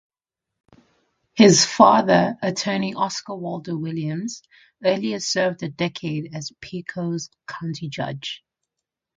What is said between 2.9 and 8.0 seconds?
Oscar Waldo Williams, earlier served a decade as Pecos county